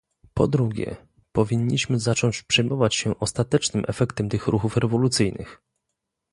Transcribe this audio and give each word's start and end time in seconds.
Po 0.33 0.47
drugie, 0.47 0.95
powinniśmy 1.31 1.99
zacząć 1.99 2.43
przejmować 2.43 2.95
się 2.95 3.19
ostatecznym 3.19 3.83
efektem 3.87 4.29
tych 4.29 4.47
ruchów 4.47 4.77
rewolucyjnych 4.77 5.61